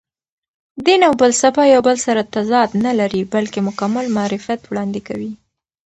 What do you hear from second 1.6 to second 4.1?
یو بل سره تضاد نه لري، بلکې مکمل